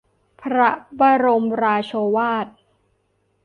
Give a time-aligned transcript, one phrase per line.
[0.41, 0.69] พระ
[0.99, 2.47] บรมราโชวาท